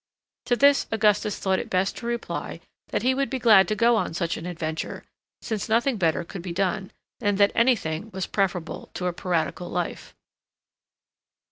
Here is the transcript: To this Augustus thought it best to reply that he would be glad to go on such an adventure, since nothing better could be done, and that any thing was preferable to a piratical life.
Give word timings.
To 0.47 0.55
this 0.55 0.87
Augustus 0.91 1.37
thought 1.37 1.59
it 1.59 1.69
best 1.69 1.95
to 1.97 2.07
reply 2.07 2.59
that 2.87 3.03
he 3.03 3.13
would 3.13 3.29
be 3.29 3.37
glad 3.37 3.67
to 3.67 3.75
go 3.75 3.97
on 3.97 4.15
such 4.15 4.35
an 4.35 4.47
adventure, 4.47 5.03
since 5.43 5.69
nothing 5.69 5.97
better 5.97 6.23
could 6.23 6.41
be 6.41 6.53
done, 6.53 6.89
and 7.19 7.37
that 7.37 7.51
any 7.53 7.75
thing 7.75 8.09
was 8.09 8.25
preferable 8.25 8.89
to 8.95 9.05
a 9.05 9.13
piratical 9.13 9.69
life. 9.69 10.15